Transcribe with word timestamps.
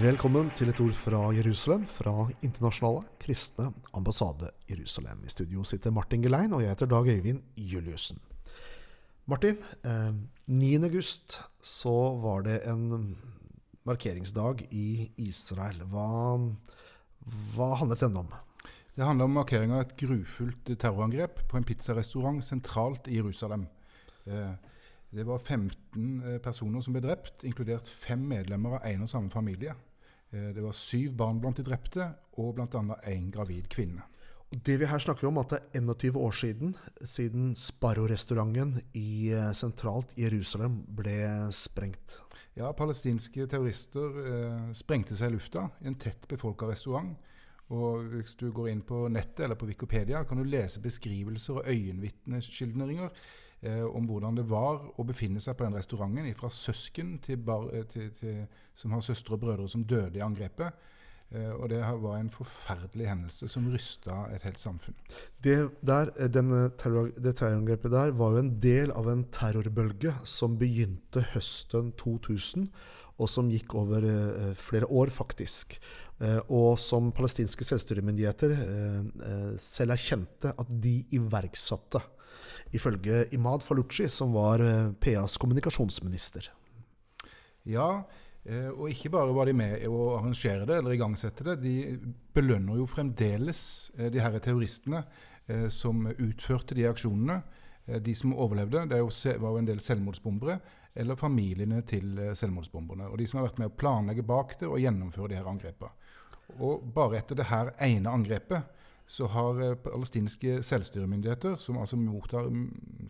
Velkommen 0.00 0.46
til 0.56 0.70
et 0.70 0.78
ord 0.80 0.94
fra 0.96 1.18
Jerusalem, 1.36 1.82
fra 1.84 2.22
Internasjonale 2.40 3.02
kristne 3.20 3.66
ambassade 3.92 4.48
Jerusalem. 4.70 5.18
I 5.26 5.32
studio 5.34 5.60
sitter 5.66 5.92
Martin 5.92 6.22
Gelein, 6.24 6.54
og 6.56 6.62
jeg 6.62 6.72
heter 6.72 6.88
Dag 6.88 7.08
Øyvind 7.12 7.42
Juliussen. 7.58 8.16
Martin, 9.28 9.58
eh, 9.84 10.14
9. 10.46 10.84
august 10.84 11.42
så 11.60 12.16
var 12.22 12.40
det 12.42 12.62
en 12.70 13.16
markeringsdag 13.84 14.64
i 14.70 15.10
Israel. 15.18 15.82
Hva, 15.92 16.38
hva 17.52 17.74
handlet 17.74 18.00
denne 18.00 18.24
om? 18.24 18.32
Det 18.96 19.04
handler 19.04 19.28
om 19.28 19.36
markering 19.36 19.72
av 19.72 19.84
et 19.84 19.96
grufullt 20.00 20.72
terrorangrep 20.78 21.44
på 21.48 21.60
en 21.60 21.64
pizzarestaurant 21.64 22.40
sentralt 22.44 23.08
i 23.08 23.20
Jerusalem. 23.20 23.68
Eh, 24.24 24.56
det 25.10 25.26
var 25.26 25.38
15 25.38 26.22
eh, 26.22 26.40
personer 26.40 26.80
som 26.80 26.96
ble 26.96 27.04
drept, 27.04 27.44
inkludert 27.44 27.88
fem 28.00 28.24
medlemmer 28.32 28.78
av 28.78 28.86
en 28.94 29.02
og 29.02 29.12
samme 29.12 29.30
familie. 29.30 29.76
Eh, 30.32 30.50
det 30.54 30.64
var 30.64 30.76
syv 30.76 31.12
barn 31.18 31.40
blant 31.42 31.60
de 31.60 31.66
drepte, 31.66 32.06
og 32.40 32.56
bl.a. 32.56 32.82
én 33.10 33.30
gravid 33.34 33.68
kvinne. 33.72 34.06
Det 34.50 34.80
vi 34.80 34.88
her 34.90 34.98
snakker 34.98 35.28
om, 35.28 35.38
at 35.38 35.52
det 35.52 35.60
er 35.78 35.84
21 35.86 36.16
år 36.18 36.32
siden 36.34 36.72
siden 37.06 37.52
Sparrow-restauranten 37.54 38.80
i 38.98 39.30
sentralt 39.54 40.16
Jerusalem 40.18 40.80
ble 40.98 41.20
sprengt. 41.54 42.18
Ja, 42.58 42.72
palestinske 42.74 43.46
terrorister 43.46 44.16
eh, 44.26 44.70
sprengte 44.74 45.14
seg 45.16 45.30
i 45.30 45.36
lufta 45.36 45.68
i 45.80 45.90
en 45.90 45.98
tett 46.00 46.26
befolka 46.28 46.66
restaurant. 46.68 47.14
Og 47.70 48.08
hvis 48.10 48.34
du 48.34 48.48
går 48.50 48.72
inn 48.72 48.80
på 48.82 49.04
nettet 49.12 49.44
eller 49.46 49.58
på 49.58 49.68
Wikipedia, 49.70 50.24
kan 50.26 50.40
du 50.40 50.48
lese 50.48 50.82
beskrivelser 50.82 51.60
og 51.60 51.68
øyenvitneskildringer 51.70 53.12
eh, 53.62 53.84
om 53.84 54.06
hvordan 54.08 54.38
det 54.38 54.46
var 54.50 54.82
å 54.96 55.06
befinne 55.06 55.42
seg 55.42 55.56
på 55.56 55.66
den 55.66 55.76
restauranten, 55.78 56.30
fra 56.38 56.50
søsken 56.52 57.18
til 57.24 57.40
bar, 57.44 57.68
eh, 57.74 57.86
til, 57.90 58.10
til, 58.20 58.46
som 58.74 58.96
har 58.96 59.04
søstre 59.04 59.36
og 59.36 59.44
brødre 59.44 59.68
som 59.68 59.84
døde 59.84 60.20
i 60.20 60.24
angrepet. 60.24 60.86
Eh, 61.30 61.50
og 61.54 61.68
det 61.70 61.78
var 61.78 62.16
en 62.18 62.30
forferdelig 62.34 63.06
hendelse 63.06 63.48
som 63.52 63.68
rysta 63.70 64.24
et 64.34 64.42
helt 64.42 64.58
samfunn. 64.58 64.96
Det, 65.44 65.58
der, 65.86 66.10
eh, 66.18 66.70
terror, 66.80 67.12
det 67.14 67.36
terrorangrepet 67.38 67.92
der 67.92 68.14
var 68.18 68.34
jo 68.34 68.42
en 68.42 68.54
del 68.62 68.90
av 68.90 69.10
en 69.12 69.22
terrorbølge 69.30 70.16
som 70.26 70.58
begynte 70.58 71.22
høsten 71.34 71.92
2000, 72.00 72.66
og 73.20 73.28
som 73.28 73.50
gikk 73.52 73.76
over 73.78 74.06
eh, 74.08 74.54
flere 74.58 74.88
år, 74.88 75.12
faktisk. 75.14 75.76
Eh, 76.20 76.40
og 76.52 76.74
som 76.80 77.12
palestinske 77.16 77.64
selvstyremyndigheter 77.68 78.56
eh, 78.56 79.52
selv 79.62 79.94
erkjente 79.94 80.50
at 80.52 80.72
de 80.82 80.98
iverksatte 81.16 82.02
ifølge 82.74 83.26
Imad 83.36 83.64
Falucci, 83.66 84.08
som 84.08 84.34
var 84.36 84.62
eh, 84.64 84.90
PAs 85.00 85.36
kommunikasjonsminister. 85.40 86.50
Ja, 87.68 88.02
og 88.50 88.86
ikke 88.88 89.10
bare 89.12 89.34
var 89.36 89.46
de 89.46 89.52
med 89.52 89.82
å 89.84 90.14
arrangere 90.16 90.64
det 90.64 90.78
eller 90.80 90.94
igangsette 90.96 91.44
det, 91.44 91.58
de 91.60 91.98
belønner 92.32 92.78
jo 92.80 92.86
fremdeles 92.88 93.60
de 94.00 94.16
her 94.16 94.38
terroristene 94.40 95.02
som 95.68 96.06
utførte 96.08 96.74
de 96.74 96.86
aksjonene. 96.88 97.36
De 98.00 98.14
som 98.16 98.32
overlevde, 98.32 98.86
det 98.88 99.02
var 99.04 99.44
jo 99.44 99.60
en 99.60 99.68
del 99.68 99.84
selvmordsbombere, 99.84 100.56
eller 101.04 101.20
familiene 101.20 101.82
til 101.86 102.16
selvmordsbomberne. 102.32 103.10
Og 103.12 103.20
de 103.20 103.28
som 103.28 103.42
har 103.42 103.50
vært 103.50 103.60
med 103.60 103.74
å 103.74 103.76
planlegge 103.84 104.24
bak 104.32 104.56
det 104.64 104.72
og 104.72 104.80
gjennomføre 104.80 105.34
de 105.34 105.38
her 105.42 105.52
angrepene. 105.52 105.92
Og 106.58 106.88
bare 106.96 107.20
etter 107.20 107.38
det 107.38 107.50
her 107.52 107.74
ene 107.84 108.16
angrepet 108.16 108.79
så 109.10 109.26
har 109.26 109.60
eh, 109.64 109.76
palestinske 109.82 110.60
selvstyremyndigheter, 110.62 111.56
som, 111.58 111.80
altså 111.82 111.98
mottar, 111.98 112.46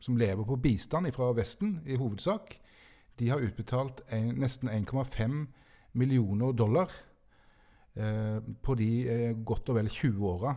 som 0.01 0.17
lever 0.17 0.47
på 0.49 0.57
bistand 0.57 1.11
fra 1.13 1.33
Vesten 1.37 1.81
i 1.85 1.99
hovedsak, 2.01 2.57
de 3.21 3.29
har 3.29 3.43
utbetalt 3.45 4.01
en, 4.09 4.33
nesten 4.41 4.71
1,5 4.73 5.43
millioner 5.93 6.55
dollar 6.57 6.93
eh, 7.95 8.41
på 8.63 8.77
de 8.81 8.91
eh, 9.13 9.37
godt 9.45 9.69
og 9.69 9.77
vel 9.77 9.93
20 9.93 10.25
åra 10.31 10.55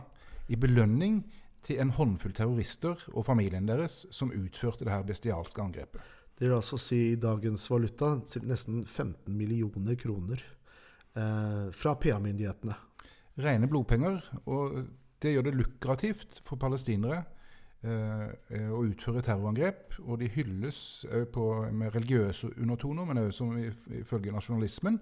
i 0.48 0.56
belønning 0.56 1.20
til 1.64 1.80
en 1.80 1.92
håndfull 1.96 2.32
terrorister 2.36 3.04
og 3.12 3.26
familien 3.28 3.68
deres 3.68 4.04
som 4.12 4.32
utførte 4.32 4.84
det 4.86 4.92
her 4.94 5.04
bestialske 5.04 5.60
angrepet. 5.60 6.00
Det 6.34 6.48
vil 6.48 6.56
altså 6.56 6.80
si 6.80 7.00
i 7.12 7.20
dagens 7.20 7.68
valuta 7.70 8.16
nesten 8.42 8.82
15 8.86 9.28
millioner 9.28 10.00
kroner 10.00 10.40
eh, 10.40 11.68
fra 11.68 11.94
PA-myndighetene. 12.00 12.80
Rene 13.44 13.68
blodpenger. 13.68 14.22
og 14.46 14.84
det 15.24 15.32
gjør 15.32 15.46
det 15.46 15.56
lukrativt 15.56 16.40
for 16.44 16.60
palestinere 16.60 17.22
eh, 17.84 18.30
eh, 18.52 18.70
å 18.72 18.82
utføre 18.84 19.22
terrorangrep. 19.24 19.96
Og 20.04 20.18
de 20.20 20.30
hylles 20.34 20.80
på, 21.32 21.44
med 21.72 21.94
religiøse 21.94 22.52
undertoner, 22.58 23.08
men 23.08 23.22
også 23.24 23.48
ifølge 24.02 24.34
nasjonalismen, 24.34 24.98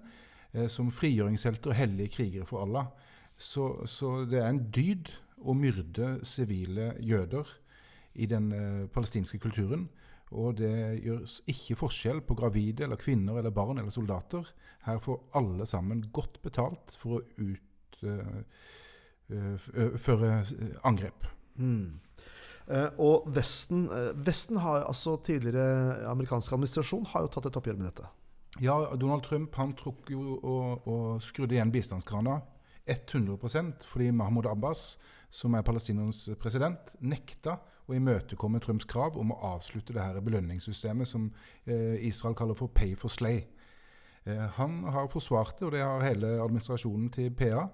eh, 0.53 0.69
som 0.71 0.93
frigjøringshelter 0.95 1.73
og 1.73 1.79
hellige 1.79 2.15
krigere 2.17 2.47
for 2.47 2.63
Allah. 2.63 2.93
Så, 3.37 3.83
så, 3.89 4.21
det 4.29 4.39
er 4.39 4.51
en 4.51 4.63
dyd 4.71 5.11
å 5.43 5.55
myrde 5.57 6.15
sivile 6.27 6.93
jøder 7.03 7.49
i 8.13 8.29
den 8.29 8.51
eh, 8.55 8.85
palestinske 8.93 9.41
kulturen. 9.43 9.89
Og 10.33 10.55
det 10.57 11.03
gjøres 11.03 11.41
ikke 11.51 11.77
forskjell 11.77 12.23
på 12.25 12.37
gravide 12.39 12.87
eller 12.87 12.97
kvinner 12.97 13.37
eller 13.37 13.53
barn 13.53 13.81
eller 13.81 13.93
soldater. 13.93 14.47
Her 14.87 14.97
får 15.03 15.19
alle 15.37 15.67
sammen 15.69 16.07
godt 16.15 16.39
betalt 16.45 16.95
for 16.97 17.19
å 17.19 17.25
ut... 17.43 17.99
Uh, 18.01 18.39
Eh, 18.43 18.43
føre 20.01 20.39
eh, 20.41 20.73
angrep. 20.87 21.27
Mm. 21.55 21.99
Uh, 22.63 22.89
og 23.03 23.25
Vesten, 23.35 23.89
uh, 23.91 24.13
Vesten 24.25 24.61
har 24.63 24.85
altså 24.87 25.17
tidligere 25.25 26.05
amerikansk 26.07 26.53
administrasjon 26.55 27.09
har 27.11 27.25
jo 27.25 27.31
tatt 27.33 27.49
et 27.49 27.57
oppgjør 27.59 27.79
med 27.81 27.89
dette. 27.89 28.07
Ja, 28.63 28.77
Donald 28.95 29.25
Trump 29.25 29.55
han 29.59 29.73
trukk 29.75 30.11
jo 30.13 30.37
og, 30.37 30.87
og 30.87 31.21
skrudde 31.25 31.57
igjen 31.57 31.73
bistandskrana 31.73 32.39
100% 32.87 33.87
fordi 33.89 34.11
Mahmoud 34.11 34.47
Abbas, 34.47 34.97
som 35.31 35.55
er 35.57 35.65
palestinernes 35.65 36.29
president, 36.39 36.93
nekta 37.01 37.57
å 37.87 37.95
imøtekomme 37.97 38.61
Trumps 38.63 38.87
krav 38.87 39.17
om 39.19 39.33
å 39.33 39.39
avslutte 39.55 39.95
det 39.95 40.03
her 40.03 40.21
belønningssystemet 40.23 41.09
som 41.09 41.31
eh, 41.65 41.99
Israel 42.07 42.35
kaller 42.35 42.55
for 42.55 42.71
'pay 42.71 42.95
for 42.95 43.11
slay'. 43.11 43.43
Eh, 44.25 44.47
han 44.59 44.83
har 44.83 45.07
forsvart 45.07 45.59
det, 45.59 45.65
og 45.65 45.71
det 45.71 45.81
har 45.81 46.03
hele 46.03 46.37
administrasjonen 46.43 47.09
til 47.09 47.31
PA 47.31 47.65
eh, 47.65 47.67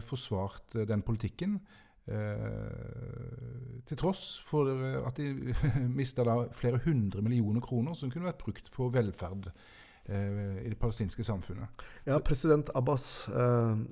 forsvart 0.00 0.74
eh, 0.76 0.86
den 0.88 1.02
politikken. 1.06 1.58
Eh, 2.06 3.82
til 3.86 3.98
tross 3.98 4.38
for 4.46 4.70
at 5.08 5.18
de 5.18 5.54
mista 5.98 6.22
flere 6.54 6.80
hundre 6.84 7.22
millioner 7.22 7.64
kroner 7.64 7.96
som 7.98 8.12
kunne 8.12 8.28
vært 8.28 8.44
brukt 8.44 8.70
på 8.74 8.90
velferd 8.94 9.50
eh, 9.50 10.62
i 10.64 10.70
det 10.70 10.78
palestinske 10.78 11.26
samfunnet. 11.26 11.86
Ja, 12.06 12.20
President 12.22 12.70
Abbas 12.78 13.26
eh, 13.28 13.82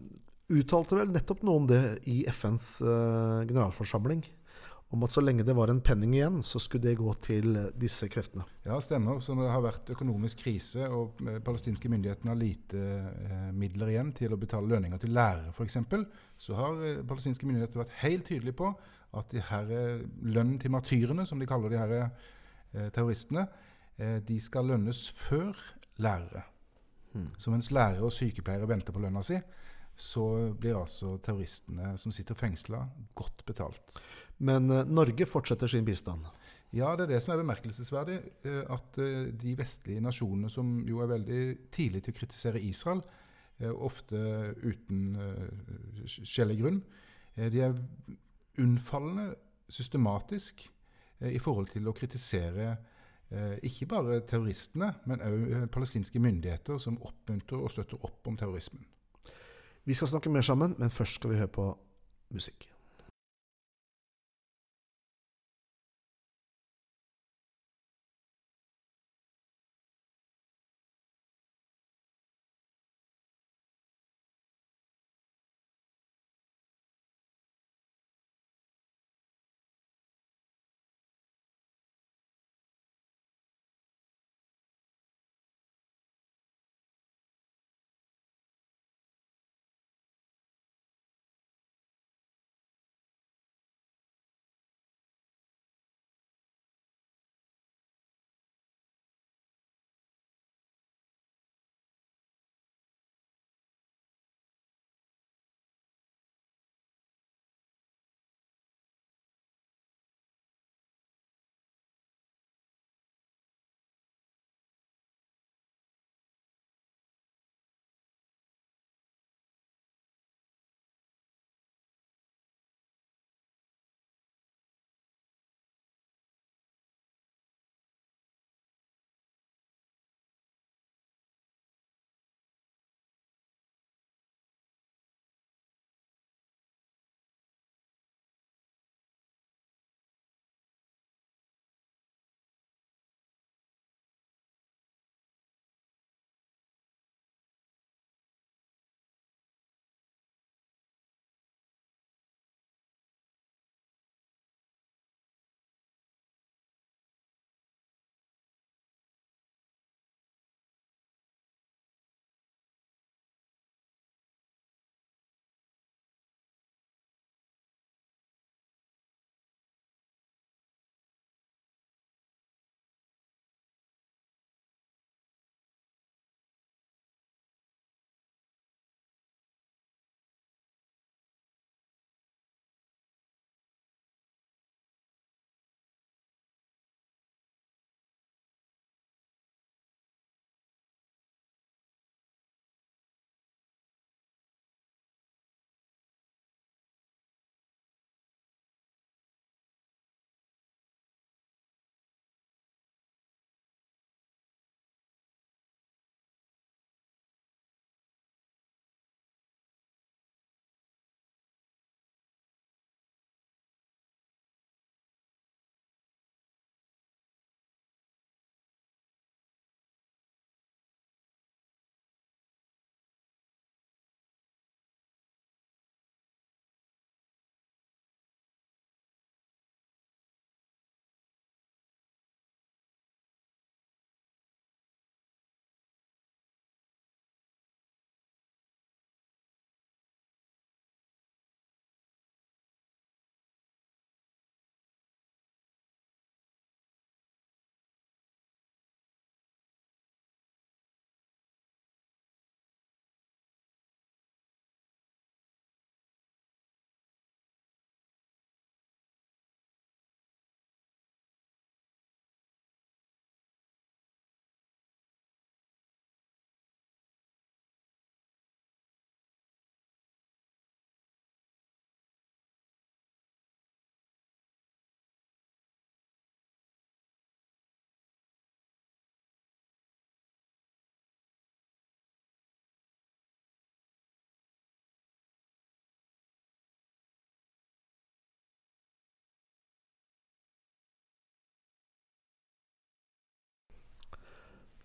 uttalte 0.54 1.00
vel 1.00 1.12
nettopp 1.14 1.42
noe 1.46 1.62
om 1.62 1.68
det 1.70 1.82
i 2.10 2.22
FNs 2.30 2.78
eh, 2.84 3.42
generalforsamling 3.48 4.24
om 4.94 5.04
at 5.06 5.12
så 5.14 5.22
lenge 5.22 5.44
det 5.46 5.56
var 5.56 5.70
en 5.70 5.82
penning 5.84 6.14
igjen, 6.14 6.40
så 6.46 6.60
skulle 6.62 6.86
det 6.86 6.96
gå 7.00 7.12
til 7.24 7.58
disse 7.78 8.08
kreftene. 8.12 8.46
Ja, 8.64 8.78
stemmer. 8.82 9.20
Så 9.24 9.36
det 9.38 9.50
har 9.50 9.62
vært 9.64 9.90
økonomisk 9.94 10.44
krise 10.44 10.88
og 10.88 11.20
eh, 11.26 11.40
palestinske 11.44 11.90
myndigheter 11.90 12.30
har 12.30 12.38
lite 12.38 12.80
eh, 12.80 13.48
midler 13.54 13.92
igjen 13.92 14.14
til 14.16 14.34
å 14.34 14.40
betale 14.40 14.70
lønninger 14.70 15.02
til 15.02 15.14
lærere 15.16 15.52
f.eks., 15.54 15.80
så 16.44 16.58
har 16.58 16.80
eh, 16.82 17.02
palestinske 17.06 17.46
myndigheter 17.48 17.82
vært 17.82 17.98
helt 18.02 18.28
tydelige 18.30 18.58
på 18.62 18.72
at 19.18 19.30
de 19.34 19.42
her 19.50 19.70
eh, 19.74 20.06
lønnen 20.22 20.58
til 20.62 20.72
martyrene, 20.74 21.26
som 21.26 21.40
de 21.40 21.48
kaller 21.48 21.72
de 21.72 21.80
her 21.80 21.94
eh, 22.00 22.88
terroristene, 22.94 23.46
eh, 23.98 24.18
de 24.26 24.40
skal 24.42 24.70
lønnes 24.72 25.06
før 25.26 25.54
lærere. 26.02 26.44
Hmm. 27.14 27.30
Så 27.38 27.50
mens 27.50 27.70
lærere 27.70 28.02
og 28.02 28.14
sykepleiere 28.14 28.68
venter 28.68 28.94
på 28.94 29.02
lønna 29.02 29.22
si, 29.22 29.38
så 29.96 30.52
blir 30.58 30.78
altså 30.78 31.16
terroristene 31.22 31.94
som 32.00 32.12
sitter 32.14 32.36
fengsla, 32.38 32.82
godt 33.14 33.44
betalt. 33.46 34.00
Men 34.42 34.70
uh, 34.70 34.82
Norge 34.88 35.26
fortsetter 35.28 35.70
sin 35.70 35.86
bistand? 35.86 36.26
Ja, 36.74 36.94
det 36.98 37.06
er 37.06 37.12
det 37.14 37.20
som 37.22 37.34
er 37.34 37.42
bemerkelsesverdig. 37.42 38.18
Uh, 38.46 38.62
at 38.74 38.98
uh, 38.98 39.28
de 39.30 39.54
vestlige 39.58 40.02
nasjonene 40.02 40.50
som 40.50 40.80
jo 40.88 41.02
er 41.04 41.12
veldig 41.14 41.44
tidlig 41.74 42.04
til 42.04 42.14
å 42.14 42.20
kritisere 42.22 42.62
Israel, 42.62 43.04
ofte 43.62 44.18
uten 44.66 45.12
skjellig 46.10 46.56
grunn, 46.58 46.80
de 47.38 47.60
er 47.62 47.76
unnfallende 48.58 49.28
systematisk 49.70 50.64
i 51.22 51.38
forhold 51.38 51.70
til 51.70 51.86
å 51.86 51.94
kritisere 51.94 52.72
ikke 53.62 53.86
bare 53.94 54.18
terroristene, 54.26 54.90
men 55.06 55.22
òg 55.22 55.70
palestinske 55.72 56.18
myndigheter 56.18 56.82
som 56.82 56.98
oppmuntrer 57.06 57.62
og 57.62 57.70
støtter 57.76 58.02
opp 58.10 58.26
om 58.26 58.40
terrorismen. 58.42 58.82
Vi 59.84 59.94
skal 59.94 60.08
snakke 60.08 60.30
mer 60.30 60.40
sammen, 60.40 60.74
men 60.78 60.90
først 60.90 61.14
skal 61.14 61.30
vi 61.30 61.36
høre 61.36 61.48
på 61.48 61.66
musikk. 62.30 62.68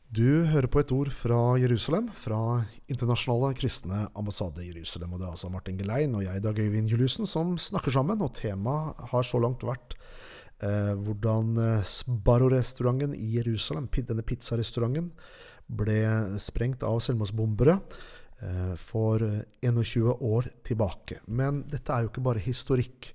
Du 0.10 0.26
hører 0.50 0.66
på 0.66 0.80
et 0.82 0.90
ord 0.90 1.12
fra 1.14 1.38
Jerusalem, 1.62 2.08
fra 2.18 2.64
Internasjonale 2.90 3.54
kristne 3.54 4.08
ambassade 4.18 4.64
i 4.64 4.72
Jerusalem. 4.72 5.12
Og 5.14 5.20
det 5.22 5.28
er 5.28 5.34
altså 5.36 5.52
Martin 5.54 5.76
Gelein 5.78 6.16
og 6.18 6.24
jeg, 6.24 6.42
Dag 6.42 6.58
Øyvind 6.58 6.90
Juliussen, 6.90 7.28
som 7.30 7.52
snakker 7.62 7.94
sammen. 7.94 8.24
Og 8.26 8.34
temaet 8.34 9.04
har 9.12 9.28
så 9.28 9.38
langt 9.38 9.62
vært 9.62 9.94
eh, 10.66 10.96
hvordan 10.98 11.52
eh, 11.62 11.86
Sbarro-restauranten 11.86 13.14
i 13.14 13.36
Jerusalem, 13.36 13.86
denne 13.94 14.26
pizzarestauranten, 14.26 15.12
ble 15.70 16.00
sprengt 16.42 16.82
av 16.90 16.98
selvmordsbombere 17.06 17.76
eh, 17.78 18.74
for 18.82 19.22
21 19.62 20.10
år 20.10 20.50
tilbake. 20.66 21.20
Men 21.30 21.62
dette 21.70 21.94
er 21.94 22.08
jo 22.08 22.10
ikke 22.10 22.26
bare 22.32 22.42
historikk. 22.42 23.12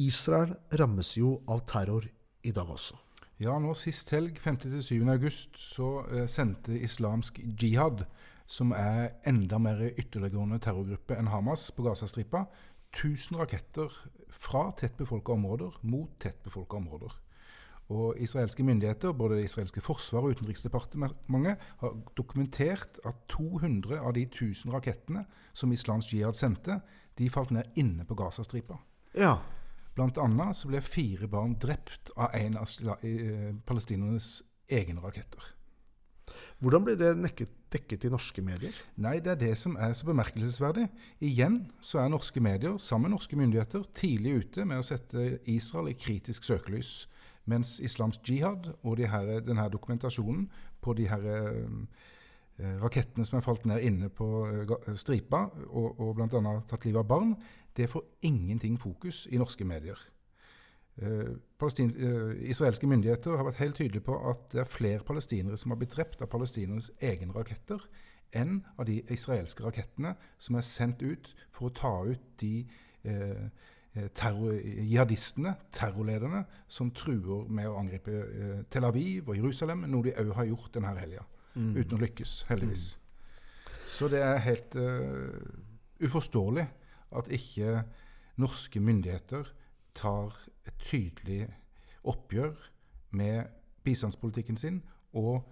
Israel 0.00 0.56
rammes 0.80 1.12
jo 1.20 1.42
av 1.44 1.66
terror 1.68 2.08
i 2.40 2.56
dag 2.56 2.72
også. 2.72 2.96
Ja, 3.38 3.52
nå 3.62 3.70
sist 3.78 4.10
helg, 4.10 4.40
5.-7. 4.42 5.04
august, 5.12 5.54
så 5.62 6.00
eh, 6.10 6.24
sendte 6.26 6.74
Islamsk 6.74 7.36
Jihad, 7.38 8.02
som 8.50 8.72
er 8.74 9.12
enda 9.30 9.60
mer 9.62 9.84
ytterliggående 9.92 10.58
terrorgruppe 10.64 11.14
enn 11.14 11.30
Hamas 11.30 11.68
på 11.76 11.84
Gazastripa, 11.86 12.48
1000 12.96 13.38
raketter 13.38 13.94
fra 14.34 14.64
tettbefolka 14.80 15.36
områder 15.36 15.76
mot 15.86 16.16
tettbefolka 16.18 16.80
områder. 16.80 17.14
Og 17.94 18.18
israelske 18.18 18.66
myndigheter, 18.66 19.14
både 19.14 19.38
det 19.38 19.44
israelske 19.46 19.84
forsvaret 19.86 20.32
og 20.32 20.34
Utenriksdepartementet, 20.34 21.62
har 21.78 21.94
dokumentert 22.18 22.98
at 23.06 23.22
200 23.30 24.00
av 24.00 24.16
de 24.18 24.26
1000 24.26 24.74
rakettene 24.74 25.22
som 25.54 25.72
Islamsk 25.72 26.16
Jihad 26.16 26.34
sendte, 26.34 26.80
de 27.18 27.30
falt 27.30 27.54
ned 27.54 27.70
inne 27.78 28.04
på 28.04 28.18
Gazastripa. 28.18 28.80
Ja. 29.14 29.38
Blant 29.98 30.18
annet 30.22 30.54
så 30.54 30.70
ble 30.70 30.78
fire 30.84 31.26
barn 31.30 31.56
drept 31.58 32.12
av 32.14 32.30
en 32.38 32.60
av 32.60 32.70
eh, 33.02 33.50
palestinernes 33.66 34.36
egne 34.70 35.02
raketter. 35.02 35.54
Hvordan 36.62 36.84
ble 36.86 36.94
det 36.98 37.12
nekket, 37.18 37.50
dekket 37.72 38.06
i 38.06 38.10
norske 38.12 38.42
medier? 38.42 38.74
Nei, 38.98 39.18
Det 39.18 39.32
er 39.32 39.40
det 39.40 39.52
som 39.58 39.76
er 39.76 39.92
så 39.94 40.06
bemerkelsesverdig. 40.06 40.88
Igjen 41.22 41.60
så 41.80 42.02
er 42.02 42.10
norske 42.10 42.40
medier, 42.40 42.78
sammen 42.78 43.10
med 43.10 43.16
norske 43.16 43.38
myndigheter, 43.38 43.86
tidlig 43.94 44.34
ute 44.42 44.64
med 44.64 44.78
å 44.78 44.86
sette 44.86 45.40
Israel 45.46 45.90
i 45.90 45.98
kritisk 45.98 46.46
søkelys. 46.46 47.08
Mens 47.46 47.78
Islams 47.80 48.20
jihad 48.22 48.74
og 48.82 48.98
de 48.98 49.08
her, 49.08 49.40
denne 49.40 49.68
dokumentasjonen 49.72 50.48
på 50.82 50.94
de 50.94 51.08
her 51.08 51.24
eh, 51.26 52.76
rakettene 52.82 53.24
som 53.24 53.38
er 53.38 53.46
falt 53.46 53.64
ned 53.66 53.82
inne 53.86 54.10
på 54.10 54.28
eh, 54.50 54.92
stripa, 54.98 55.46
og, 55.70 56.00
og 56.00 56.18
bl.a. 56.18 56.58
tatt 56.68 56.84
livet 56.84 57.00
av 57.02 57.08
barn, 57.08 57.34
det 57.78 57.90
får 57.90 58.04
ingenting 58.26 58.78
fokus 58.80 59.26
i 59.30 59.38
norske 59.38 59.64
medier. 59.64 59.98
Eh, 61.02 61.30
eh, 61.60 62.50
israelske 62.50 62.86
myndigheter 62.86 63.36
har 63.36 63.46
vært 63.46 63.60
helt 63.62 63.76
tydelige 63.78 64.02
på 64.02 64.16
at 64.30 64.50
det 64.52 64.60
er 64.64 64.70
flere 64.70 65.04
palestinere 65.06 65.56
som 65.56 65.70
har 65.70 65.78
blitt 65.78 65.94
drept 65.94 66.22
av 66.22 66.30
palestinernes 66.32 66.90
egne 67.00 67.34
raketter, 67.36 67.84
enn 68.34 68.64
av 68.76 68.86
de 68.86 68.98
israelske 69.08 69.62
rakettene 69.64 70.16
som 70.38 70.58
er 70.58 70.66
sendt 70.66 71.02
ut 71.02 71.30
for 71.54 71.68
å 71.68 71.74
ta 71.74 71.92
ut 72.04 72.24
de 72.42 72.66
eh, 73.04 73.46
terror, 74.14 74.58
jihadistene, 74.58 75.54
terrorlederne, 75.72 76.42
som 76.68 76.90
truer 76.90 77.46
med 77.48 77.70
å 77.70 77.78
angripe 77.78 78.64
Tel 78.70 78.84
Aviv 78.84 79.30
og 79.30 79.38
Jerusalem, 79.38 79.86
noe 79.90 80.10
de 80.10 80.16
òg 80.18 80.34
har 80.36 80.50
gjort 80.50 80.74
denne 80.74 80.92
helga. 80.98 81.24
Mm. 81.54 81.72
Uten 81.78 81.96
å 81.96 82.02
lykkes, 82.02 82.34
heldigvis. 82.50 82.84
Mm. 82.98 83.72
Så 83.88 84.10
det 84.12 84.20
er 84.22 84.44
helt 84.44 84.76
uforståelig 86.04 86.66
at 87.16 87.30
ikke 87.32 87.82
norske 88.38 88.80
myndigheter 88.80 89.48
tar 89.98 90.34
et 90.68 90.76
tydelig 90.82 91.46
oppgjør 92.08 92.54
med 93.18 93.48
bistandspolitikken 93.86 94.58
sin 94.60 94.82
og 95.16 95.42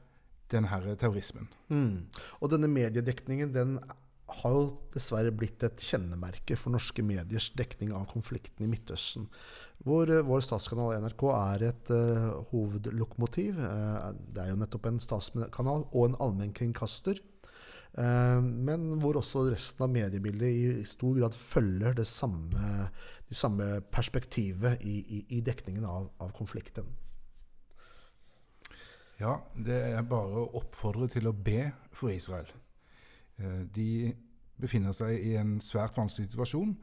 denne 0.52 0.96
terrorismen. 1.00 1.48
Mm. 1.68 2.06
Og 2.40 2.50
denne 2.52 2.68
mediedekningen 2.70 3.54
den 3.54 3.78
har 4.26 4.54
jo 4.54 4.62
dessverre 4.94 5.30
blitt 5.34 5.62
et 5.66 5.82
kjennemerke 5.86 6.56
for 6.58 6.74
norske 6.74 7.02
mediers 7.06 7.48
dekning 7.58 7.92
av 7.94 8.08
konflikten 8.10 8.66
i 8.66 8.70
Midtøsten. 8.70 9.28
Hvor 9.86 10.10
uh, 10.10 10.24
vår 10.26 10.42
statskanal 10.42 10.96
NRK 11.04 11.24
er 11.30 11.64
et 11.68 11.92
uh, 11.94 12.42
hovedlokomotiv. 12.50 13.60
Uh, 13.60 14.10
det 14.34 14.42
er 14.42 14.50
jo 14.50 14.58
nettopp 14.58 14.88
en 14.90 15.02
statskanal 15.02 15.86
og 15.92 16.08
en 16.08 16.18
allmennkringkaster. 16.26 17.22
Eh, 17.96 18.42
men 18.42 18.90
hvor 19.00 19.16
også 19.16 19.46
resten 19.48 19.86
av 19.86 19.92
mediebildet 19.92 20.52
i 20.52 20.84
stor 20.88 21.16
grad 21.16 21.36
følger 21.36 21.96
det 21.96 22.06
samme, 22.08 22.90
det 23.28 23.36
samme 23.36 23.80
perspektivet 23.92 24.84
i, 24.84 24.98
i, 25.00 25.22
i 25.38 25.40
dekningen 25.44 25.86
av, 25.88 26.10
av, 26.20 26.32
konflikten. 26.36 26.90
Ja, 29.16 29.38
det 29.56 29.78
er 29.94 30.04
bare 30.04 30.42
å 30.42 30.50
oppfordre 30.60 31.08
til 31.08 31.30
å 31.30 31.32
be 31.32 31.70
for 31.96 32.12
Israel. 32.12 32.50
Eh, 33.40 33.64
de 33.72 34.12
befinner 34.60 34.92
seg 34.96 35.16
i 35.16 35.34
en 35.40 35.56
svært 35.64 35.96
vanskelig 35.96 36.28
situasjon. 36.28 36.76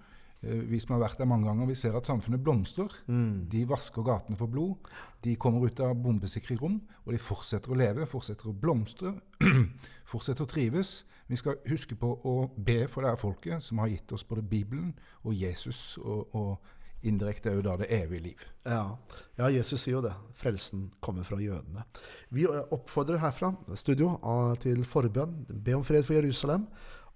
Eh, 0.44 0.64
vi 0.68 0.80
som 0.84 0.96
har 0.96 1.06
vært 1.06 1.22
der 1.22 1.30
mange 1.30 1.48
ganger, 1.48 1.70
vi 1.70 1.78
ser 1.78 1.96
at 1.98 2.10
samfunnet 2.10 2.44
blomstrer. 2.44 2.92
Mm. 3.08 3.48
De 3.52 3.64
vasker 3.70 4.06
gatene 4.06 4.40
for 4.40 4.52
blod. 4.52 4.92
De 5.24 5.36
kommer 5.40 5.66
ut 5.66 5.80
av 5.84 5.96
bombesikre 5.96 6.58
rom, 6.60 6.82
og 7.06 7.16
de 7.16 7.22
fortsetter 7.22 7.72
å 7.72 7.80
leve, 7.80 8.08
fortsetter 8.10 8.52
å 8.52 8.58
blomstre, 8.66 9.16
fortsetter 10.12 10.46
å 10.46 10.52
trives. 10.52 11.02
Vi 11.32 11.40
skal 11.40 11.62
huske 11.70 11.96
på 12.00 12.12
å 12.28 12.38
be 12.58 12.84
for 12.92 13.04
det 13.04 13.14
her 13.14 13.22
folket 13.22 13.64
som 13.64 13.80
har 13.80 13.92
gitt 13.94 14.12
oss 14.12 14.26
både 14.28 14.44
Bibelen 14.44 14.92
og 15.24 15.38
Jesus, 15.40 15.96
og, 16.04 16.36
og 16.36 17.08
indirekte 17.08 17.52
òg 17.52 17.64
da 17.66 17.76
det 17.80 17.90
evige 17.92 18.24
liv. 18.24 18.44
Ja. 18.68 18.98
ja, 19.40 19.50
Jesus 19.52 19.82
sier 19.84 19.98
jo 19.98 20.04
det. 20.06 20.14
Frelsen 20.40 20.90
kommer 21.04 21.26
fra 21.28 21.40
jødene. 21.42 21.84
Vi 22.32 22.46
oppfordrer 22.48 23.20
herfra, 23.24 23.54
studio, 23.80 24.16
til 24.64 24.84
forbønn. 24.88 25.42
Be 25.52 25.76
om 25.76 25.84
fred 25.88 26.06
for 26.08 26.16
Jerusalem. 26.16 26.68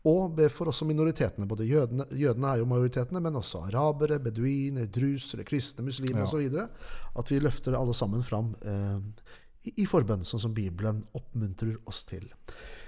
Og 0.07 0.37
be 0.37 0.47
for 0.53 0.71
også 0.71 0.87
minoritetene. 0.87 1.47
Både 1.49 1.67
jødene, 1.67 2.05
jødene 2.15 2.53
er 2.53 2.61
jo 2.61 2.69
majoritetene, 2.69 3.21
men 3.23 3.39
også 3.39 3.65
arabere, 3.67 4.21
beduiner, 4.23 4.87
drusere, 4.87 5.43
kristne, 5.47 5.85
muslimer 5.87 6.23
ja. 6.23 6.29
osv. 6.29 7.17
At 7.19 7.33
vi 7.33 7.41
løfter 7.43 7.75
alle 7.75 7.95
sammen 7.97 8.23
fram 8.23 8.53
eh, 8.61 9.27
i, 9.67 9.73
i, 9.83 9.85
forbønn, 9.89 10.25
sånn 10.27 10.45
som 10.47 10.55
Bibelen 10.55 11.03
oppmuntrer 11.17 11.75
oss 11.89 12.05
til. 12.07 12.29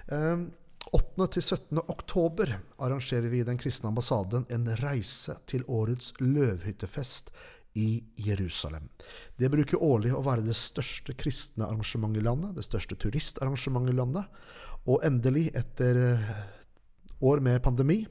Eh, 0.07 0.47
8. 0.95 1.25
til 1.35 1.43
17. 1.43 1.81
oktober 1.91 2.55
arrangerer 2.81 3.27
vi 3.29 3.43
i 3.43 3.45
Den 3.45 3.59
kristne 3.61 3.91
ambassaden 3.91 4.47
en 4.49 4.69
reise 4.79 5.35
til 5.49 5.65
årets 5.67 6.13
løvhyttefest 6.23 7.33
i 7.77 8.03
Jerusalem. 8.25 8.87
Det 9.37 9.51
bruker 9.51 9.83
årlig 9.83 10.15
å 10.15 10.23
være 10.25 10.47
det 10.47 10.55
største 10.57 11.13
kristne 11.19 11.67
arrangementet 11.67 12.23
i 12.23 12.25
landet, 12.25 12.55
det 12.57 12.65
største 12.65 12.97
turistarrangementet 12.97 13.93
i 13.93 13.99
landet. 13.99 14.39
Og 14.89 15.03
endelig, 15.05 15.49
etter 15.59 15.99
eh, 15.99 16.31
år 17.21 17.41
med 17.43 17.63
pandemi, 17.63 18.03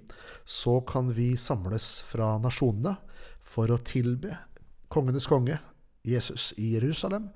så 0.44 0.80
kan 0.80 1.12
vi 1.12 1.32
samles 1.36 2.00
fra 2.08 2.36
nasjonene 2.42 2.96
for 3.44 3.70
å 3.72 3.80
tilbe 3.84 4.36
kongenes 4.92 5.28
konge, 5.28 5.58
Jesus 6.08 6.52
i 6.56 6.74
Jerusalem, 6.76 7.28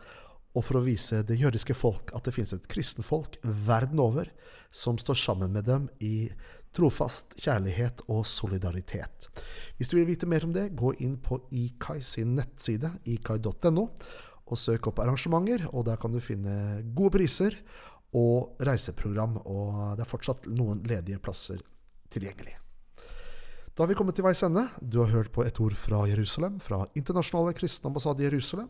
og 0.52 0.64
for 0.66 0.78
å 0.78 0.84
vise 0.84 1.22
det 1.24 1.38
jødiske 1.40 1.76
folk 1.76 2.12
at 2.16 2.26
det 2.26 2.34
finnes 2.36 2.52
et 2.56 2.68
kristenfolk 2.70 3.38
verden 3.42 4.00
over 4.02 4.28
som 4.72 4.98
står 5.00 5.18
sammen 5.20 5.52
med 5.52 5.64
dem 5.68 5.88
i 6.04 6.28
trofast 6.76 7.36
kjærlighet 7.40 8.04
og 8.12 8.24
solidaritet. 8.28 9.28
Hvis 9.76 9.92
du 9.92 9.98
vil 9.98 10.08
vite 10.08 10.28
mer 10.28 10.44
om 10.46 10.52
det, 10.54 10.70
gå 10.76 10.94
inn 11.04 11.18
på 11.20 11.40
IKAI 11.52 12.00
sin 12.04 12.36
nettside, 12.36 12.94
ikai.no, 13.08 13.88
og 14.52 14.60
søk 14.60 14.88
opp 14.90 15.00
arrangementer, 15.00 15.66
og 15.72 15.86
der 15.88 16.00
kan 16.00 16.12
du 16.12 16.20
finne 16.20 16.82
gode 16.96 17.16
priser 17.18 17.56
og 18.18 18.64
reiseprogram, 18.64 19.38
og 19.44 19.96
det 19.96 20.04
er 20.04 20.10
fortsatt 20.10 20.48
noen 20.52 20.82
ledige 20.88 21.20
plasser 21.22 21.62
tilgjengelig. 22.12 22.58
Da 23.72 23.84
har 23.84 23.88
vi 23.88 23.96
kommet 23.96 24.18
til 24.18 24.26
veis 24.26 24.42
ende. 24.44 24.66
Du 24.84 24.98
har 25.00 25.14
hørt 25.14 25.32
på 25.32 25.46
et 25.48 25.56
ord 25.64 25.72
fra 25.80 26.02
Jerusalem, 26.10 26.58
fra 26.60 26.82
Internasjonale 26.98 27.54
kristne 27.56 27.88
ambassade 27.88 28.20
i 28.20 28.28
Jerusalem. 28.28 28.68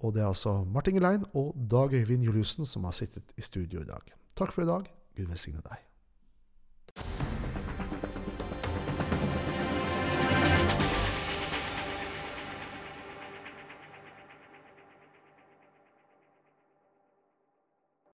Og 0.00 0.14
det 0.16 0.24
er 0.24 0.30
altså 0.30 0.62
Martin 0.64 0.96
Gelein 0.96 1.28
og 1.36 1.52
Dag 1.68 1.92
Øyvind 1.92 2.24
Juliussen 2.24 2.64
som 2.64 2.88
har 2.88 2.96
sittet 2.96 3.36
i 3.36 3.44
studio 3.44 3.84
i 3.84 3.90
dag. 3.90 4.14
Takk 4.34 4.56
for 4.56 4.64
i 4.64 4.70
dag. 4.70 4.88
Gud 5.18 5.28
velsigne 5.28 5.60
deg. 5.68 7.27